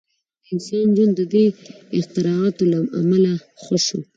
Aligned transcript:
•د 0.45 0.47
انسان 0.53 0.87
ژوند 0.97 1.13
د 1.17 1.21
دې 1.33 1.45
اختراعاتو 1.99 2.63
له 2.71 2.79
امله 2.99 3.31
ښه 3.61 3.77
شو. 3.85 3.99